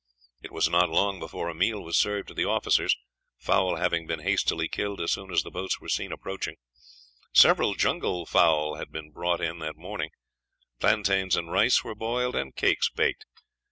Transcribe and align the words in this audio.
It 0.41 0.51
was 0.51 0.67
not 0.67 0.89
long 0.89 1.19
before 1.19 1.47
a 1.47 1.53
meal 1.53 1.83
was 1.83 1.95
served 1.95 2.29
to 2.29 2.33
the 2.33 2.43
officers, 2.49 2.97
fowl 3.37 3.75
having 3.75 4.07
been 4.07 4.21
hastily 4.21 4.67
killed 4.67 4.99
as 4.99 5.11
soon 5.11 5.29
as 5.31 5.43
the 5.43 5.51
boats 5.51 5.79
were 5.79 5.89
seen 5.89 6.11
approaching; 6.11 6.55
several 7.35 7.75
jungle 7.75 8.25
fowl 8.25 8.77
had 8.77 8.91
been 8.91 9.11
brought 9.11 9.41
in 9.41 9.59
that 9.59 9.77
morning; 9.77 10.09
plaintains 10.79 11.35
and 11.35 11.51
rice 11.51 11.83
were 11.83 11.93
boiled, 11.93 12.35
and 12.35 12.55
cakes 12.55 12.89
baked. 12.89 13.27